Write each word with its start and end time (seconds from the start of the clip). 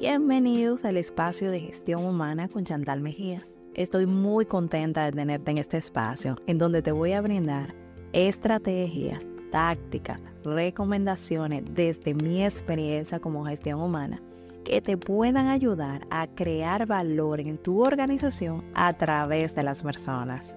Bienvenidos 0.00 0.82
al 0.86 0.96
espacio 0.96 1.50
de 1.50 1.60
gestión 1.60 2.06
humana 2.06 2.48
con 2.48 2.64
Chantal 2.64 3.02
Mejía. 3.02 3.46
Estoy 3.74 4.06
muy 4.06 4.46
contenta 4.46 5.04
de 5.04 5.12
tenerte 5.12 5.50
en 5.50 5.58
este 5.58 5.76
espacio 5.76 6.38
en 6.46 6.56
donde 6.56 6.80
te 6.80 6.90
voy 6.90 7.12
a 7.12 7.20
brindar 7.20 7.74
estrategias, 8.14 9.26
tácticas, 9.52 10.22
recomendaciones 10.42 11.64
desde 11.74 12.14
mi 12.14 12.42
experiencia 12.42 13.20
como 13.20 13.44
gestión 13.44 13.78
humana 13.78 14.22
que 14.64 14.80
te 14.80 14.96
puedan 14.96 15.48
ayudar 15.48 16.06
a 16.10 16.28
crear 16.28 16.86
valor 16.86 17.38
en 17.38 17.58
tu 17.58 17.84
organización 17.84 18.64
a 18.72 18.94
través 18.94 19.54
de 19.54 19.64
las 19.64 19.82
personas. 19.82 20.56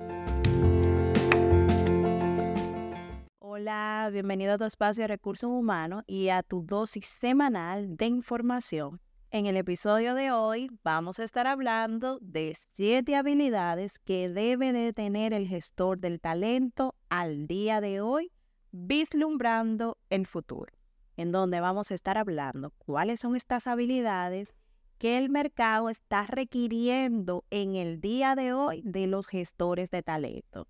Hola, 3.39 4.09
bienvenido 4.09 4.53
a 4.53 4.57
tu 4.57 4.63
espacio 4.63 5.03
de 5.03 5.09
recursos 5.09 5.49
humanos 5.49 6.05
y 6.07 6.30
a 6.30 6.44
tu 6.44 6.63
dosis 6.66 7.05
semanal 7.05 7.98
de 7.98 8.05
información. 8.05 9.02
En 9.33 9.47
el 9.47 9.57
episodio 9.57 10.13
de 10.13 10.29
hoy 10.29 10.69
vamos 10.83 11.17
a 11.17 11.23
estar 11.23 11.47
hablando 11.47 12.19
de 12.21 12.55
siete 12.73 13.15
habilidades 13.15 13.97
que 13.97 14.29
debe 14.29 14.71
de 14.71 14.93
tener 14.93 15.33
el 15.33 15.47
gestor 15.47 15.97
del 15.97 16.21
talento 16.21 16.93
al 17.09 17.47
día 17.47 17.81
de 17.81 17.99
hoy, 17.99 18.31
vislumbrando 18.71 19.97
el 20.11 20.27
futuro 20.27 20.71
en 21.17 21.31
donde 21.31 21.61
vamos 21.61 21.89
a 21.89 21.95
estar 21.95 22.15
hablando 22.19 22.73
cuáles 22.77 23.21
son 23.21 23.35
estas 23.35 23.65
habilidades 23.65 24.53
que 24.99 25.17
el 25.17 25.31
mercado 25.31 25.89
está 25.89 26.27
requiriendo 26.27 27.43
en 27.49 27.73
el 27.75 28.01
día 28.01 28.35
de 28.35 28.53
hoy 28.53 28.84
de 28.85 29.07
los 29.07 29.25
gestores 29.25 29.89
de 29.89 30.03
talento. 30.03 30.67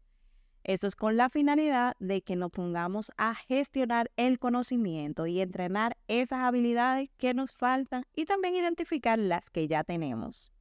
Eso 0.63 0.88
es 0.88 0.95
con 0.95 1.17
la 1.17 1.30
finalidad 1.30 1.95
de 1.99 2.22
que 2.22 2.38
nos 2.38 2.52
pongamos 2.52 3.12
a 3.17 3.35
gestionar 3.35 4.12
el 4.16 4.40
conocimiento 4.40 5.27
y 5.27 5.41
entrenar 5.41 5.98
esas 6.08 6.39
habilidades 6.39 7.09
que 7.17 7.34
nos 7.34 7.52
faltan 7.52 8.05
y 8.16 8.26
también 8.26 8.55
identificar 8.55 9.20
las 9.20 9.50
que 9.50 9.67
ya 9.67 9.83
tenemos. 9.83 10.53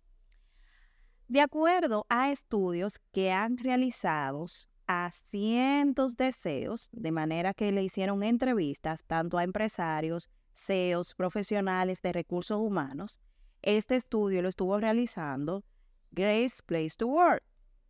De 1.29 1.41
acuerdo 1.41 2.05
a 2.09 2.33
estudios 2.33 2.99
que 3.13 3.31
han 3.31 3.57
realizado 3.59 4.47
a 4.89 5.11
cientos 5.13 6.17
de 6.17 6.33
CEOs, 6.33 6.91
de 6.93 7.13
manera 7.13 7.55
que 7.55 7.71
le 7.71 7.85
hicieron 7.85 8.25
entrevistas 8.25 9.05
tanto 9.05 9.39
a 9.39 9.45
empresarios, 9.45 10.29
CEOs, 10.53 11.15
profesionales 11.15 12.03
de 12.03 12.13
recursos 12.13 12.59
humanos. 12.59 13.21
Este 13.63 13.95
estudio 13.95 14.43
lo 14.43 14.49
estuvo 14.49 14.79
realizando 14.79 15.63
Grace 16.11 16.57
Place 16.67 16.97
to 16.99 17.07
Work 17.07 17.45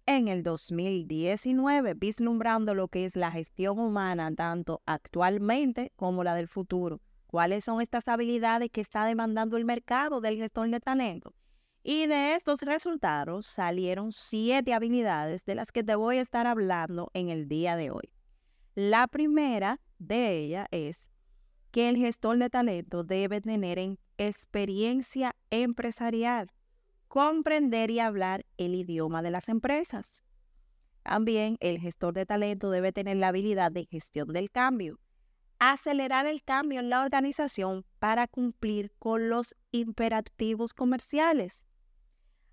en 0.07 0.29
el 0.29 0.43
2019, 0.43 1.95
vislumbrando 1.95 2.75
lo 2.75 2.89
que 2.89 3.05
es 3.05 3.17
la 3.17 3.31
gestión 3.31 3.79
humana 3.79 4.35
tanto 4.35 4.83
actualmente 4.87 5.93
como 5.97 6.25
la 6.25 6.35
del 6.35 6.49
futuro. 6.49 7.01
¿Cuáles 7.27 7.65
son 7.65 7.81
estas 7.81 8.09
habilidades 8.09 8.71
que 8.71 8.81
está 8.81 9.05
demandando 9.07 9.57
el 9.57 9.65
mercado 9.65 10.21
del 10.21 10.37
gestor 10.37 10.69
de 10.69 10.81
talento? 10.81 11.35
Y 11.83 12.07
de 12.07 12.35
estos 12.35 12.61
resultados 12.61 13.47
salieron 13.47 14.13
siete 14.13 14.75
habilidades 14.75 15.45
de 15.45 15.55
las 15.55 15.73
que 15.73 15.83
te 15.83 15.95
voy 15.95 16.19
a 16.19 16.23
estar 16.23 16.47
hablando 16.47 17.11
en 17.15 17.29
el 17.29 17.49
día 17.49 17.77
de 17.77 17.91
hoy. 17.91 18.13
La 18.75 19.09
primera 19.09 19.81
de 19.99 20.39
ellas 20.39 20.67
es 20.71 21.09
que 21.71 21.89
el 21.89 21.97
gestor 21.97 22.39
de 22.39 22.51
talento 22.51 23.03
debe 23.03 23.41
tener 23.41 23.79
experiencia 24.19 25.35
empresarial, 25.51 26.53
comprender 27.13 27.91
y 27.91 28.01
hablar 28.01 28.47
el 28.57 28.75
idioma 28.75 29.21
de 29.21 29.31
las 29.31 29.49
empresas. 29.49 30.23
También 31.03 31.59
el 31.61 31.79
gestor 31.79 32.15
de 32.15 32.25
talento 32.25 32.71
debe 32.71 32.93
tener 32.93 33.19
la 33.19 33.29
habilidad 33.29 33.71
de 33.71 33.85
gestión 33.85 34.33
del 34.33 34.51
cambio, 34.51 34.99
acelerar 35.59 36.27
el 36.27 36.43
cambio 36.43 36.81
en 36.81 36.89
la 36.89 37.03
organización 37.03 37.85
para 37.99 38.27
cumplir 38.29 38.93
con 38.99 39.29
los 39.29 39.55
imperativos 39.73 40.73
comerciales 40.73 41.67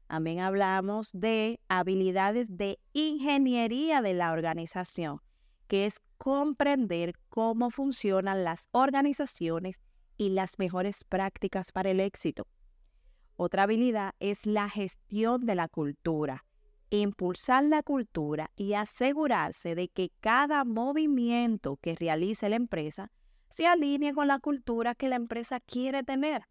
también 0.10 0.40
hablamos 0.40 1.12
de 1.14 1.60
habilidades 1.68 2.48
de 2.50 2.80
ingeniería 2.94 4.02
de 4.02 4.16
la 4.16 4.32
organización, 4.32 5.22
que 5.68 5.86
es 5.86 6.02
comprender 6.18 7.14
cómo 7.30 7.70
funcionan 7.70 8.44
las 8.44 8.70
organizaciones 8.72 9.76
y 10.18 10.30
las 10.30 10.58
mejores 10.58 11.04
prácticas 11.04 11.72
para 11.72 11.92
el 11.92 12.00
éxito. 12.00 12.48
Otra 13.42 13.64
habilidad 13.64 14.16
es 14.20 14.46
la 14.46 14.70
gestión 14.70 15.46
de 15.46 15.56
la 15.56 15.70
cultura, 15.70 16.44
impulsar 16.90 17.64
la 17.64 17.84
cultura 17.84 18.52
y 18.58 18.74
asegurarse 18.74 19.76
de 19.76 19.88
que 19.88 20.12
cada 20.20 20.66
movimiento 20.66 21.78
que 21.78 21.96
realice 21.96 22.50
la 22.50 22.58
empresa 22.58 23.14
se 23.48 23.66
alinee 23.66 24.14
con 24.14 24.28
la 24.28 24.40
cultura 24.40 24.94
que 24.94 25.08
la 25.08 25.16
empresa 25.16 25.62
quiere 25.62 26.04
tener. 26.04 26.50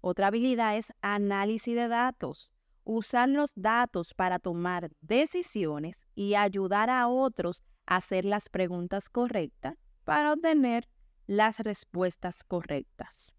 Otra 0.00 0.28
habilidad 0.28 0.76
es 0.76 0.92
análisis 1.00 1.74
de 1.74 1.88
datos, 1.88 2.52
usar 2.84 3.28
los 3.28 3.50
datos 3.56 4.14
para 4.14 4.38
tomar 4.38 4.92
decisiones 5.00 6.06
y 6.14 6.36
ayudar 6.36 6.88
a 6.88 7.08
otros 7.08 7.64
a 7.84 7.96
hacer 7.96 8.24
las 8.24 8.48
preguntas 8.48 9.08
correctas 9.08 9.74
para 10.04 10.34
obtener 10.34 10.88
las 11.26 11.58
respuestas 11.58 12.44
correctas. 12.44 13.34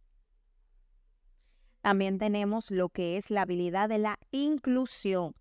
También 1.81 2.17
tenemos 2.17 2.71
lo 2.71 2.89
que 2.89 3.17
es 3.17 3.29
la 3.29 3.43
habilidad 3.43 3.89
de 3.89 3.99
la 3.99 4.19
inclusión, 4.31 5.35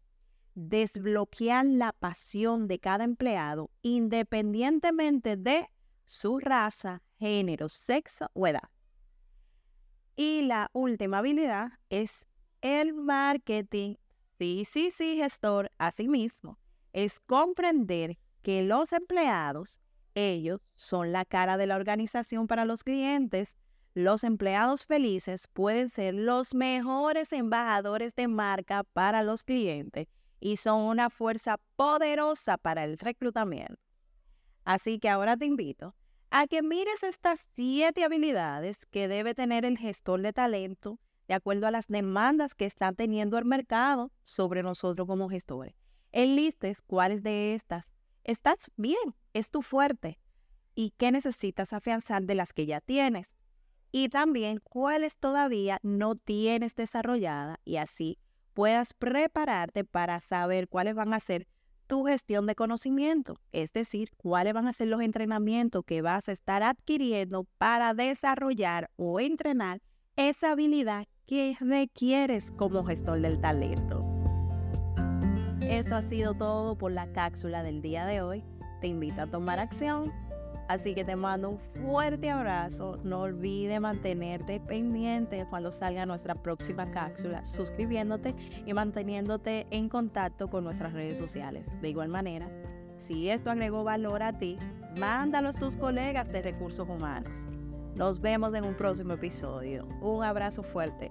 desbloquear 0.55 1.67
la 1.67 1.93
pasión 1.93 2.69
de 2.69 2.79
cada 2.79 3.05
empleado 3.05 3.71
independientemente 3.83 5.37
de 5.37 5.69
su 6.07 6.39
raza, 6.39 7.03
género, 7.19 7.69
sexo 7.69 8.31
o 8.33 8.47
edad. 8.47 8.71
Y 10.15 10.43
la 10.43 10.71
última 10.73 11.19
habilidad 11.19 11.73
es 11.91 12.27
el 12.63 12.95
marketing, 12.95 13.97
sí, 14.39 14.65
sí, 14.65 14.91
sí, 14.91 15.17
gestor, 15.17 15.71
asimismo, 15.79 16.59
es 16.93 17.21
comprender 17.21 18.19
que 18.43 18.63
los 18.63 18.93
empleados, 18.93 19.81
ellos 20.15 20.61
son 20.75 21.13
la 21.13 21.25
cara 21.25 21.59
de 21.59 21.67
la 21.67 21.77
organización 21.77 22.47
para 22.47 22.65
los 22.65 22.83
clientes. 22.83 23.57
Los 23.97 24.25
empleados 24.25 24.85
felices 24.85 25.49
pueden 25.49 25.89
ser 25.89 26.13
los 26.13 26.55
mejores 26.55 27.33
embajadores 27.33 28.15
de 28.15 28.29
marca 28.29 28.85
para 28.85 29.23
los 29.23 29.43
clientes 29.43 30.07
y 30.39 30.59
son 30.59 30.83
una 30.83 31.09
fuerza 31.09 31.57
poderosa 31.77 32.59
para 32.59 32.85
el 32.85 32.99
reclutamiento. 32.99 33.81
Así 34.67 34.99
que 34.99 35.09
ahora 35.09 35.39
te 35.39 35.47
invito 35.47 35.95
a 36.29 36.47
que 36.47 36.61
mires 36.61 37.03
estas 37.05 37.49
siete 37.55 38.05
habilidades 38.05 38.85
que 38.85 39.09
debe 39.09 39.33
tener 39.33 39.65
el 39.65 39.79
gestor 39.79 40.21
de 40.21 40.35
talento 40.35 41.01
de 41.27 41.33
acuerdo 41.33 41.67
a 41.67 41.71
las 41.71 41.87
demandas 41.87 42.55
que 42.55 42.67
está 42.67 42.93
teniendo 42.93 43.39
el 43.39 43.47
mercado 43.47 44.13
sobre 44.25 44.63
nosotros 44.63 45.07
como 45.07 45.31
gestores. 45.31 45.75
Enlistes 46.13 46.83
cuáles 46.83 47.23
de 47.23 47.55
estas 47.55 47.87
estás 48.25 48.71
bien, 48.77 49.15
es 49.33 49.51
tu 49.51 49.63
fuerte 49.63 50.19
y 50.75 50.93
qué 50.99 51.13
necesitas 51.13 51.73
afianzar 51.73 52.25
de 52.25 52.35
las 52.35 52.53
que 52.53 52.67
ya 52.67 52.83
tienes. 52.83 53.36
Y 53.97 54.11
también 54.11 54.61
cuáles 54.63 55.17
todavía 55.17 55.79
no 55.83 56.17
tienes 56.17 56.75
desarrollada 56.75 57.61
y 57.65 57.77
así 57.77 58.19
puedas 58.53 58.93
prepararte 58.93 59.85
para 59.85 60.21
saber 60.21 60.69
cuáles 60.69 60.95
van 60.95 61.15
a 61.15 61.19
ser 61.19 61.47
tu 61.87 62.05
gestión 62.05 62.47
de 62.47 62.55
conocimiento, 62.55 63.41
es 63.53 63.73
decir, 63.73 64.11
cuáles 64.19 64.53
van 64.53 64.67
a 64.67 64.75
ser 64.75 64.89
los 64.89 65.01
entrenamientos 65.01 65.83
que 65.87 66.03
vas 66.03 66.29
a 66.29 66.33
estar 66.33 66.63
adquiriendo 66.63 67.47
para 67.57 67.95
desarrollar 67.95 68.91
o 68.97 69.19
entrenar 69.19 69.81
esa 70.17 70.51
habilidad 70.51 71.07
que 71.25 71.57
requieres 71.59 72.51
como 72.51 72.85
gestor 72.85 73.23
del 73.23 73.41
talento. 73.41 74.05
Esto 75.63 75.95
ha 75.95 76.03
sido 76.03 76.35
todo 76.35 76.77
por 76.77 76.93
la 76.93 77.11
cápsula 77.15 77.63
del 77.63 77.81
día 77.81 78.05
de 78.05 78.21
hoy. 78.21 78.45
Te 78.83 78.89
invito 78.89 79.23
a 79.23 79.27
tomar 79.27 79.59
acción. 79.59 80.13
Así 80.69 80.95
que 80.95 81.05
te 81.05 81.17
mando 81.17 81.51
un 81.51 81.59
fuerte 81.59 82.31
abrazo. 82.31 82.99
No 83.05 83.21
olvides 83.21 83.81
mantenerte 83.81 84.61
pendiente 84.61 85.47
cuando 85.49 85.71
salga 85.71 86.07
nuestra 86.07 86.35
próxima 86.35 86.91
cápsula, 86.91 87.45
suscribiéndote 87.45 88.35
y 88.65 88.73
manteniéndote 88.75 89.67
en 89.71 89.89
contacto 89.89 90.49
con 90.49 90.65
nuestras 90.65 90.93
redes 90.93 91.19
sociales. 91.19 91.65
De 91.81 91.89
igual 91.91 92.09
manera, 92.09 92.49
si 92.97 93.31
esto 93.31 93.51
agregó 93.51 93.85
valor 93.85 94.23
a 94.23 94.39
ti, 94.39 94.59
mándalo 94.99 95.51
a 95.51 95.53
tus 95.53 95.77
colegas 95.77 96.31
de 96.33 96.43
recursos 96.43 96.89
humanos. 96.89 97.47
Nos 97.95 98.21
vemos 98.21 98.53
en 98.55 98.65
un 98.65 98.75
próximo 98.75 99.15
episodio. 99.15 99.87
Un 100.01 100.23
abrazo 100.23 100.63
fuerte. 100.63 101.11